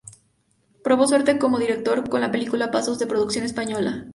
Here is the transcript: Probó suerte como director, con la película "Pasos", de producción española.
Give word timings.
Probó 0.83 1.05
suerte 1.07 1.37
como 1.37 1.59
director, 1.59 2.09
con 2.09 2.21
la 2.21 2.31
película 2.31 2.71
"Pasos", 2.71 2.97
de 2.97 3.05
producción 3.05 3.45
española. 3.45 4.07